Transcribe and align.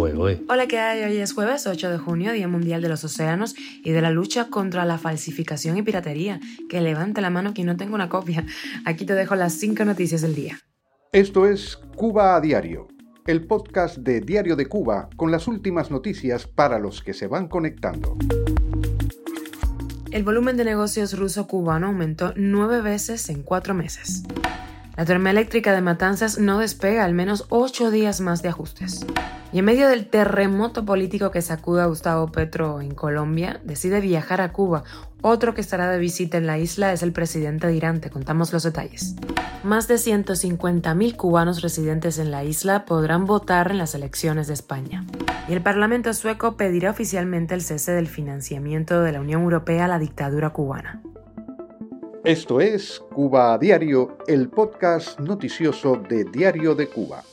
Hola, 0.00 0.66
¿qué 0.66 0.78
hay? 0.78 1.02
Hoy 1.02 1.18
es 1.18 1.34
jueves 1.34 1.66
8 1.66 1.90
de 1.90 1.98
junio, 1.98 2.32
Día 2.32 2.48
Mundial 2.48 2.80
de 2.80 2.88
los 2.88 3.04
Océanos 3.04 3.54
y 3.84 3.90
de 3.90 4.00
la 4.00 4.10
lucha 4.10 4.48
contra 4.48 4.86
la 4.86 4.96
falsificación 4.96 5.76
y 5.76 5.82
piratería. 5.82 6.40
Que 6.70 6.80
levante 6.80 7.20
la 7.20 7.28
mano 7.28 7.52
quien 7.52 7.66
no 7.66 7.76
tenga 7.76 7.96
una 7.96 8.08
copia. 8.08 8.46
Aquí 8.86 9.04
te 9.04 9.12
dejo 9.12 9.34
las 9.34 9.52
5 9.52 9.84
noticias 9.84 10.22
del 10.22 10.34
día. 10.34 10.58
Esto 11.12 11.46
es 11.46 11.76
Cuba 11.96 12.34
a 12.34 12.40
Diario, 12.40 12.88
el 13.26 13.46
podcast 13.46 13.98
de 13.98 14.22
Diario 14.22 14.56
de 14.56 14.64
Cuba 14.64 15.10
con 15.16 15.30
las 15.30 15.46
últimas 15.46 15.90
noticias 15.90 16.46
para 16.46 16.78
los 16.78 17.02
que 17.02 17.12
se 17.12 17.26
van 17.26 17.46
conectando. 17.48 18.16
El 20.10 20.24
volumen 20.24 20.56
de 20.56 20.64
negocios 20.64 21.18
ruso-cubano 21.18 21.88
aumentó 21.88 22.32
nueve 22.36 22.80
veces 22.80 23.28
en 23.28 23.42
cuatro 23.42 23.74
meses. 23.74 24.22
La 25.00 25.06
termoeléctrica 25.06 25.72
de 25.72 25.80
Matanzas 25.80 26.38
no 26.38 26.58
despega 26.58 27.06
al 27.06 27.14
menos 27.14 27.46
ocho 27.48 27.90
días 27.90 28.20
más 28.20 28.42
de 28.42 28.50
ajustes. 28.50 29.06
Y 29.50 29.60
en 29.60 29.64
medio 29.64 29.88
del 29.88 30.04
terremoto 30.04 30.84
político 30.84 31.30
que 31.30 31.40
sacuda 31.40 31.84
a 31.84 31.86
Gustavo 31.86 32.30
Petro 32.30 32.82
en 32.82 32.94
Colombia, 32.94 33.62
decide 33.64 34.02
viajar 34.02 34.42
a 34.42 34.52
Cuba. 34.52 34.84
Otro 35.22 35.54
que 35.54 35.62
estará 35.62 35.90
de 35.90 35.98
visita 35.98 36.36
en 36.36 36.46
la 36.46 36.58
isla 36.58 36.92
es 36.92 37.02
el 37.02 37.12
presidente 37.12 37.66
de 37.66 37.76
Irán. 37.76 38.02
Te 38.02 38.10
contamos 38.10 38.52
los 38.52 38.62
detalles. 38.62 39.16
Más 39.64 39.88
de 39.88 39.94
150.000 39.94 41.16
cubanos 41.16 41.62
residentes 41.62 42.18
en 42.18 42.30
la 42.30 42.44
isla 42.44 42.84
podrán 42.84 43.24
votar 43.24 43.70
en 43.70 43.78
las 43.78 43.94
elecciones 43.94 44.48
de 44.48 44.52
España. 44.52 45.06
Y 45.48 45.54
el 45.54 45.62
Parlamento 45.62 46.12
sueco 46.12 46.58
pedirá 46.58 46.90
oficialmente 46.90 47.54
el 47.54 47.62
cese 47.62 47.92
del 47.92 48.06
financiamiento 48.06 49.00
de 49.00 49.12
la 49.12 49.22
Unión 49.22 49.44
Europea 49.44 49.86
a 49.86 49.88
la 49.88 49.98
dictadura 49.98 50.50
cubana. 50.50 51.00
Esto 52.24 52.60
es 52.60 53.00
Cuba 53.14 53.54
a 53.54 53.58
Diario, 53.58 54.18
el 54.26 54.50
podcast 54.50 55.18
noticioso 55.20 55.96
de 55.96 56.24
Diario 56.24 56.74
de 56.74 56.86
Cuba. 56.86 57.24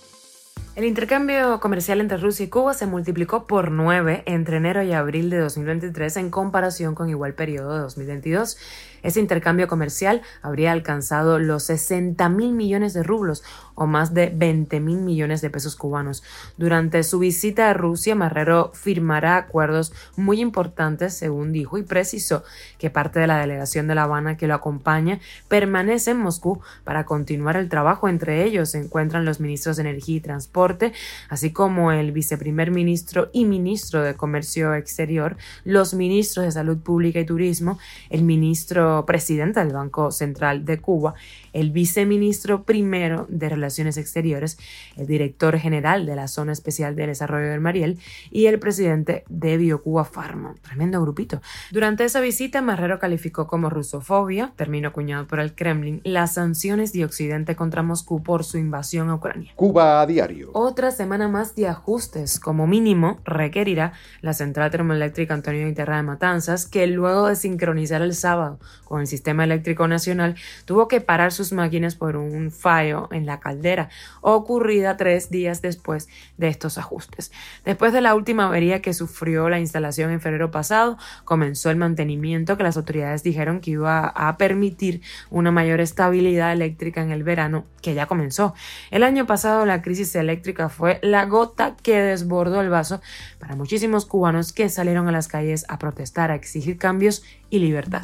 El 0.77 0.85
intercambio 0.85 1.59
comercial 1.59 1.99
entre 1.99 2.17
Rusia 2.17 2.45
y 2.45 2.49
Cuba 2.49 2.73
se 2.73 2.85
multiplicó 2.85 3.47
por 3.47 3.69
nueve 3.69 4.23
entre 4.27 4.57
enero 4.57 4.81
y 4.83 4.93
abril 4.93 5.29
de 5.29 5.39
2023 5.39 6.15
en 6.17 6.29
comparación 6.29 6.95
con 6.95 7.09
igual 7.09 7.33
periodo 7.33 7.73
de 7.73 7.79
2022. 7.79 8.57
Ese 9.03 9.19
intercambio 9.19 9.67
comercial 9.67 10.21
habría 10.41 10.71
alcanzado 10.71 11.39
los 11.39 11.63
60 11.63 12.27
mil 12.29 12.53
millones 12.53 12.93
de 12.93 13.03
rublos 13.03 13.43
o 13.75 13.85
más 13.85 14.13
de 14.13 14.31
20 14.33 14.79
mil 14.79 14.97
millones 14.97 15.41
de 15.41 15.49
pesos 15.49 15.75
cubanos. 15.75 16.23
Durante 16.57 17.03
su 17.03 17.19
visita 17.19 17.69
a 17.69 17.73
Rusia, 17.73 18.15
Marrero 18.15 18.71
firmará 18.73 19.37
acuerdos 19.37 19.93
muy 20.15 20.41
importantes, 20.41 21.13
según 21.13 21.51
dijo, 21.51 21.77
y 21.77 21.83
precisó 21.83 22.43
que 22.79 22.89
parte 22.89 23.19
de 23.19 23.27
la 23.27 23.37
delegación 23.37 23.87
de 23.87 23.95
La 23.95 24.03
Habana 24.03 24.35
que 24.35 24.47
lo 24.47 24.55
acompaña 24.55 25.19
permanece 25.47 26.11
en 26.11 26.17
Moscú 26.17 26.59
para 26.83 27.05
continuar 27.05 27.55
el 27.55 27.69
trabajo. 27.69 28.09
Entre 28.09 28.43
ellos 28.45 28.71
se 28.71 28.79
encuentran 28.79 29.25
los 29.25 29.39
ministros 29.39 29.77
de 29.77 29.83
Energía 29.83 30.17
y 30.17 30.21
Transporte, 30.21 30.93
así 31.29 31.51
como 31.51 31.91
el 31.91 32.11
viceprimer 32.11 32.71
ministro 32.71 33.29
y 33.31 33.45
ministro 33.45 34.01
de 34.01 34.15
Comercio 34.15 34.73
Exterior, 34.73 35.37
los 35.63 35.93
ministros 35.93 36.45
de 36.45 36.51
Salud 36.51 36.77
Pública 36.79 37.19
y 37.19 37.25
Turismo, 37.25 37.77
el 38.09 38.23
ministro 38.23 38.86
presidente 39.05 39.59
del 39.59 39.73
Banco 39.73 40.11
Central 40.11 40.65
de 40.65 40.79
Cuba, 40.79 41.13
el 41.53 41.71
viceministro 41.71 42.63
primero 42.63 43.25
de 43.29 43.49
Relaciones 43.49 43.97
Exteriores, 43.97 44.57
el 44.95 45.07
director 45.07 45.57
general 45.57 46.05
de 46.05 46.15
la 46.15 46.27
Zona 46.27 46.51
Especial 46.51 46.95
de 46.95 47.07
Desarrollo 47.07 47.49
del 47.49 47.61
Mariel 47.61 47.99
y 48.31 48.45
el 48.47 48.59
presidente 48.59 49.23
de 49.29 49.57
BioCuba 49.57 50.05
Pharma. 50.05 50.55
Tremendo 50.61 51.01
grupito. 51.01 51.41
Durante 51.71 52.05
esa 52.05 52.21
visita, 52.21 52.61
Marrero 52.61 52.99
calificó 52.99 53.47
como 53.47 53.69
rusofobia, 53.69 54.51
término 54.55 54.89
acuñado 54.89 55.27
por 55.27 55.39
el 55.39 55.53
Kremlin, 55.55 56.01
las 56.03 56.33
sanciones 56.33 56.93
de 56.93 57.05
Occidente 57.05 57.55
contra 57.55 57.83
Moscú 57.83 58.23
por 58.23 58.43
su 58.43 58.57
invasión 58.57 59.09
a 59.09 59.15
Ucrania. 59.15 59.51
Cuba 59.55 60.01
a 60.01 60.05
diario. 60.05 60.51
Otra 60.53 60.91
semana 60.91 61.27
más 61.27 61.55
de 61.55 61.67
ajustes, 61.67 62.39
como 62.39 62.67
mínimo, 62.67 63.19
requerirá 63.25 63.93
la 64.21 64.33
central 64.33 64.71
termoeléctrica 64.71 65.33
Antonio 65.33 65.67
Interra 65.67 65.97
de 65.97 66.03
Matanzas, 66.03 66.65
que 66.65 66.87
luego 66.87 67.27
de 67.27 67.35
sincronizar 67.35 68.01
el 68.01 68.15
sábado 68.15 68.59
con 68.87 69.01
el 69.01 69.07
sistema 69.07 69.43
eléctrico 69.43 69.87
nacional, 69.87 70.35
tuvo 70.65 70.87
que 70.87 71.01
parar 71.01 71.31
sus 71.31 71.51
máquinas 71.51 71.95
por 71.95 72.15
un 72.15 72.51
fallo 72.51 73.09
en 73.11 73.25
la 73.25 73.39
caldera, 73.39 73.89
ocurrida 74.21 74.97
tres 74.97 75.29
días 75.29 75.61
después 75.61 76.07
de 76.37 76.47
estos 76.47 76.77
ajustes. 76.77 77.31
Después 77.65 77.93
de 77.93 78.01
la 78.01 78.15
última 78.15 78.47
avería 78.47 78.81
que 78.81 78.93
sufrió 78.93 79.49
la 79.49 79.59
instalación 79.59 80.11
en 80.11 80.21
febrero 80.21 80.51
pasado, 80.51 80.97
comenzó 81.25 81.69
el 81.69 81.77
mantenimiento 81.77 82.57
que 82.57 82.63
las 82.63 82.77
autoridades 82.77 83.23
dijeron 83.23 83.59
que 83.59 83.71
iba 83.71 84.07
a 84.07 84.37
permitir 84.37 85.01
una 85.29 85.51
mayor 85.51 85.81
estabilidad 85.81 86.53
eléctrica 86.53 87.01
en 87.01 87.11
el 87.11 87.23
verano, 87.23 87.65
que 87.81 87.93
ya 87.93 88.05
comenzó. 88.05 88.53
El 88.91 89.03
año 89.03 89.25
pasado 89.25 89.65
la 89.65 89.81
crisis 89.81 90.15
eléctrica 90.15 90.69
fue 90.69 90.99
la 91.01 91.25
gota 91.25 91.75
que 91.81 92.01
desbordó 92.01 92.61
el 92.61 92.69
vaso 92.69 93.01
para 93.39 93.55
muchísimos 93.55 94.05
cubanos 94.05 94.53
que 94.53 94.69
salieron 94.69 95.07
a 95.07 95.11
las 95.11 95.27
calles 95.27 95.65
a 95.67 95.79
protestar, 95.79 96.31
a 96.31 96.35
exigir 96.35 96.77
cambios 96.77 97.23
y 97.49 97.59
libertad. 97.59 98.03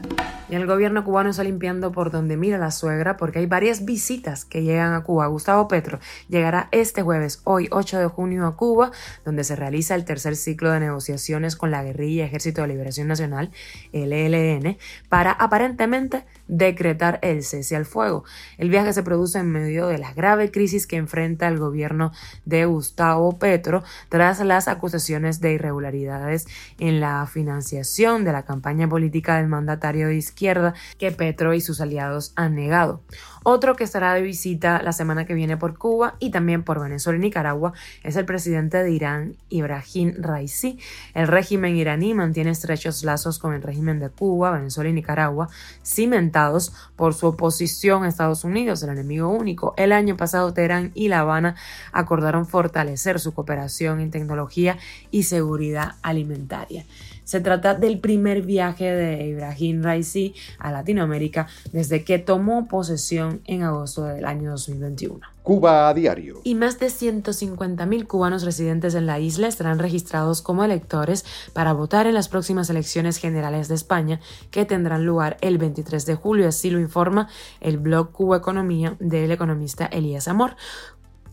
Gobierno 0.73 1.03
cubano 1.03 1.29
está 1.29 1.43
limpiando 1.43 1.91
por 1.91 2.09
donde 2.09 2.35
mira 2.35 2.57
la 2.57 2.71
suegra 2.71 3.15
porque 3.15 3.37
hay 3.37 3.45
varias 3.45 3.85
visitas 3.85 4.43
que 4.43 4.63
llegan 4.63 4.93
a 4.93 5.03
Cuba. 5.03 5.27
Gustavo 5.27 5.67
Petro 5.67 5.99
llegará 6.29 6.67
este 6.71 7.03
jueves, 7.03 7.41
hoy 7.43 7.67
8 7.71 7.99
de 7.99 8.07
junio, 8.07 8.47
a 8.47 8.55
Cuba, 8.55 8.91
donde 9.23 9.43
se 9.43 9.55
realiza 9.55 9.93
el 9.93 10.03
tercer 10.03 10.35
ciclo 10.35 10.71
de 10.71 10.79
negociaciones 10.79 11.55
con 11.55 11.69
la 11.69 11.83
guerrilla 11.83 12.25
Ejército 12.25 12.63
de 12.63 12.69
Liberación 12.69 13.07
Nacional, 13.07 13.51
el 13.91 14.13
ELN, 14.13 14.77
para 15.09 15.31
aparentemente 15.31 16.25
decretar 16.47 17.19
el 17.21 17.43
cese 17.43 17.75
al 17.75 17.85
fuego. 17.85 18.23
El 18.57 18.69
viaje 18.69 18.93
se 18.93 19.03
produce 19.03 19.37
en 19.37 19.51
medio 19.51 19.87
de 19.87 19.99
la 19.99 20.11
grave 20.13 20.49
crisis 20.49 20.87
que 20.87 20.97
enfrenta 20.97 21.47
el 21.47 21.59
gobierno 21.59 22.11
de 22.45 22.65
Gustavo 22.65 23.37
Petro 23.37 23.83
tras 24.09 24.39
las 24.39 24.67
acusaciones 24.67 25.39
de 25.39 25.53
irregularidades 25.53 26.47
en 26.79 26.99
la 26.99 27.27
financiación 27.27 28.23
de 28.23 28.31
la 28.31 28.43
campaña 28.43 28.89
política 28.89 29.37
del 29.37 29.47
mandatario 29.47 30.07
de 30.07 30.15
izquierda 30.15 30.62
que 30.97 31.11
Petro 31.11 31.53
y 31.53 31.61
sus 31.61 31.81
aliados 31.81 32.33
han 32.35 32.55
negado. 32.55 33.01
Otro 33.45 33.75
que 33.75 33.83
estará 33.83 34.13
de 34.13 34.21
visita 34.21 34.81
la 34.81 34.93
semana 34.93 35.25
que 35.25 35.33
viene 35.33 35.57
por 35.57 35.77
Cuba 35.77 36.15
y 36.19 36.31
también 36.31 36.63
por 36.63 36.81
Venezuela 36.81 37.19
y 37.19 37.21
Nicaragua 37.21 37.73
es 38.01 38.15
el 38.15 38.25
presidente 38.25 38.81
de 38.81 38.91
Irán, 38.91 39.35
Ibrahim 39.49 40.13
Raisi. 40.17 40.79
El 41.13 41.27
régimen 41.27 41.75
iraní 41.75 42.13
mantiene 42.13 42.51
estrechos 42.51 43.03
lazos 43.03 43.39
con 43.39 43.53
el 43.53 43.61
régimen 43.61 43.99
de 43.99 44.09
Cuba, 44.09 44.51
Venezuela 44.51 44.89
y 44.89 44.93
Nicaragua, 44.93 45.49
cimentados 45.83 46.73
por 46.95 47.13
su 47.13 47.27
oposición 47.27 48.03
a 48.03 48.07
Estados 48.07 48.45
Unidos, 48.45 48.81
el 48.83 48.91
enemigo 48.91 49.27
único. 49.27 49.73
El 49.75 49.91
año 49.91 50.15
pasado 50.15 50.53
Teherán 50.53 50.91
y 50.93 51.09
La 51.09 51.19
Habana 51.19 51.55
acordaron 51.91 52.45
fortalecer 52.45 53.19
su 53.19 53.33
cooperación 53.33 53.99
en 53.99 54.11
tecnología 54.11 54.77
y 55.11 55.23
seguridad 55.23 55.95
alimentaria. 56.01 56.85
Se 57.23 57.39
trata 57.41 57.75
del 57.75 57.99
primer 57.99 58.41
viaje 58.41 58.91
de 58.91 59.27
Ibrahim 59.27 59.83
Raisi 59.83 60.33
a 60.59 60.71
Latinoamérica 60.71 61.47
desde 61.71 62.03
que 62.03 62.19
tomó 62.19 62.67
posesión 62.67 63.41
en 63.45 63.63
agosto 63.63 64.05
del 64.05 64.25
año 64.25 64.51
2021. 64.51 65.19
Cuba 65.43 65.89
a 65.89 65.93
diario. 65.93 66.39
Y 66.45 66.55
más 66.55 66.79
de 66.79 66.87
150.000 66.87 68.07
cubanos 68.07 68.43
residentes 68.43 68.95
en 68.95 69.05
la 69.05 69.19
isla 69.19 69.47
estarán 69.47 69.77
registrados 69.77 70.41
como 70.41 70.63
electores 70.63 71.25
para 71.51 71.73
votar 71.73 72.07
en 72.07 72.13
las 72.13 72.29
próximas 72.29 72.69
elecciones 72.69 73.17
generales 73.17 73.67
de 73.67 73.75
España 73.75 74.21
que 74.51 74.63
tendrán 74.63 75.05
lugar 75.05 75.37
el 75.41 75.57
23 75.57 76.05
de 76.05 76.15
julio, 76.15 76.47
así 76.47 76.69
lo 76.69 76.79
informa 76.79 77.27
el 77.59 77.77
blog 77.77 78.11
Cuba 78.11 78.37
Economía 78.37 78.95
del 78.99 79.31
economista 79.31 79.85
Elías 79.85 80.29
Amor. 80.29 80.55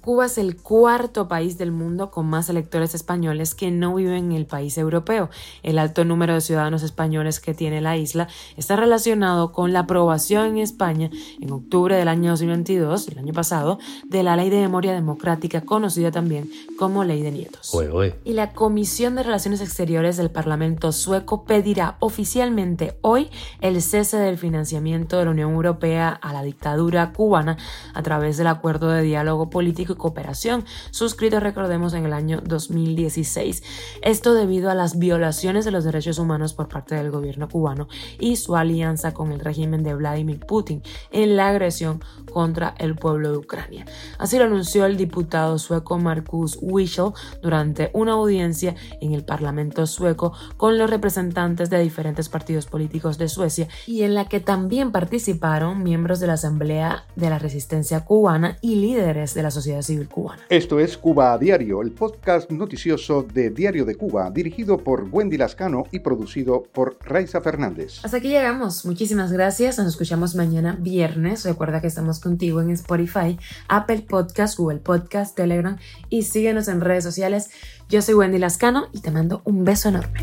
Cuba 0.01 0.27
es 0.27 0.39
el 0.39 0.57
cuarto 0.57 1.29
país 1.29 1.59
del 1.59 1.73
mundo 1.73 2.11
con 2.11 2.27
más 2.27 2.49
electores 2.49 2.95
españoles 2.95 3.55
que 3.55 3.71
no 3.71 3.95
viven 3.95 4.27
en 4.27 4.33
el 4.33 4.47
país 4.47 4.79
europeo. 4.79 5.29
El 5.63 5.79
alto 5.79 6.05
número 6.05 6.35
de 6.35 6.41
ciudadanos 6.41 6.83
españoles 6.83 7.39
que 7.41 7.53
tiene 7.53 7.81
la 7.81 7.97
isla 7.97 8.29
está 8.57 8.77
relacionado 8.77 9.53
con 9.53 9.73
la 9.73 9.81
aprobación 9.81 10.47
en 10.47 10.59
España 10.59 11.11
en 11.41 11.53
octubre 11.53 11.97
del 11.97 12.09
año 12.09 12.31
2022, 12.31 13.09
el 13.09 13.19
año 13.19 13.33
pasado, 13.33 13.79
de 14.09 14.23
la 14.23 14.37
Ley 14.37 14.49
de 14.49 14.61
Memoria 14.61 14.93
Democrática, 14.93 15.61
conocida 15.63 16.11
también 16.11 16.51
como 16.79 17.05
Ley 17.05 17.23
de 17.23 17.33
Nietos. 17.33 17.77
Y 18.25 18.33
la 18.33 18.53
Comisión 18.53 19.17
de 19.17 19.23
Relaciones 19.23 19.61
Exteriores 19.61 20.17
del 20.17 20.31
Parlamento 20.31 20.93
sueco 20.93 21.45
pedirá 21.45 21.97
oficialmente 22.01 22.97
hoy 23.03 23.29
el 23.61 23.81
cese 23.83 24.17
del 24.17 24.39
financiamiento 24.39 25.19
de 25.19 25.27
la 25.27 25.31
Unión 25.31 25.53
Europea 25.53 26.09
a 26.09 26.33
la 26.33 26.43
dictadura 26.43 27.13
cubana 27.13 27.59
a 27.95 28.03
través 28.03 28.37
del 28.37 28.47
acuerdo 28.47 28.91
de 28.91 29.03
diálogo 29.03 29.51
político 29.51 29.90
y 29.93 29.97
cooperación, 29.97 30.65
suscrito, 30.91 31.41
recordemos, 31.41 31.95
en 31.95 32.07
el 32.07 32.13
año 32.13 32.41
2016. 32.45 33.63
Esto 34.03 34.35
debido 34.35 34.71
a 34.71 34.75
las 34.75 34.99
violaciones 34.99 35.65
de 35.65 35.71
los 35.71 35.85
derechos 35.85 36.19
humanos 36.19 36.55
por 36.55 36.69
parte 36.69 36.95
del 36.95 37.11
gobierno 37.11 37.49
cubano 37.49 37.89
y 38.19 38.37
su 38.37 38.57
alianza 38.57 39.13
con 39.13 39.33
el 39.33 39.41
régimen 39.41 39.83
de 39.83 39.95
Vladimir 39.95 40.41
Putin 40.41 40.83
en 41.11 41.37
la 41.37 41.49
agresión 41.49 42.03
contra 42.33 42.75
el 42.79 42.97
pueblo 42.97 43.33
de 43.33 43.39
Ucrania. 43.39 43.87
Así 44.19 44.39
lo 44.39 44.45
anunció 44.45 44.87
el 44.87 44.97
diputado 44.97 45.59
sueco 45.59 45.99
Markus 45.99 46.59
Wischel 46.61 47.13
durante 47.43 47.91
una 47.95 48.13
audiencia 48.13 48.75
en 49.01 49.13
el 49.13 49.25
Parlamento 49.25 49.87
sueco 49.87 50.33
con 50.57 50.79
los 50.79 50.91
representantes 50.91 51.71
de 51.71 51.81
diferentes 51.81 52.29
partidos 52.29 52.67
políticos 52.67 53.19
de 53.19 53.29
Suecia 53.29 53.69
y 53.87 54.03
en 54.03 54.15
la 54.15 54.27
que 54.27 54.41
también 54.41 54.93
participaron 54.93 55.83
miembros 55.83 56.21
de 56.21 56.27
la 56.27 56.35
Asamblea 56.35 57.05
de 57.17 57.31
la 57.31 57.39
Resistencia 57.39 58.05
Cubana 58.05 58.57
y 58.61 58.77
líderes 58.77 59.35
de 59.35 59.43
la 59.43 59.51
sociedad 59.51 59.80
sociedad 59.83 60.07
civil 60.07 60.09
cubana. 60.09 60.43
Esto 60.49 60.79
es 60.79 60.97
Cuba 60.97 61.33
a 61.33 61.39
Diario, 61.39 61.83
el 61.83 61.93
podcast 61.93 62.51
noticioso 62.51 63.23
de 63.23 63.51
Diario 63.51 63.85
de 63.85 63.95
Cuba, 63.95 64.31
dirigido 64.31 64.79
por 64.79 65.09
Wendy 65.11 65.37
Lascano 65.37 65.85
y 65.91 66.01
producido 66.01 66.63
por 66.63 66.99
Raiza 67.05 67.41
Fernández. 67.41 68.05
Hasta 68.05 68.19
aquí 68.19 68.29
llegamos. 68.29 68.85
Muchísimas 68.85 69.33
gracias. 69.33 69.79
Nos 69.79 69.89
escuchamos 69.89 70.35
mañana 70.35 70.77
viernes. 70.79 71.45
Recuerda 71.45 71.81
que 71.81 71.87
estamos 71.87 72.21
contigo 72.21 72.61
en 72.61 72.71
Spotify, 72.71 73.39
Apple 73.69 74.05
Podcast, 74.09 74.59
Google 74.59 74.79
Podcast, 74.79 75.37
Telegram 75.37 75.77
y 76.09 76.23
síguenos 76.23 76.69
en 76.69 76.81
redes 76.81 77.05
sociales. 77.05 77.51
Yo 77.89 78.03
soy 78.03 78.15
Wendy 78.15 78.39
Lascano 78.39 78.89
y 78.93 79.01
te 79.01 79.11
mando 79.11 79.43
un 79.45 79.65
beso 79.65 79.89
enorme. 79.89 80.21